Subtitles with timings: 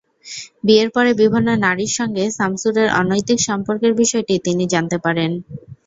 [0.63, 5.31] বিয়ের পরে বিভিন্ন নারীর সঙ্গে শামছুরের অনৈতিক সম্পর্কের বিষয়টি তিনি জানতে পারেন।